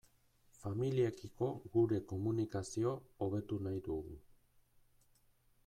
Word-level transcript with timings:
Familiekiko 0.61 1.49
gure 1.75 1.99
komunikazio 2.13 2.95
hobetu 3.27 3.61
nahi 3.67 3.85
dugu. 3.91 4.17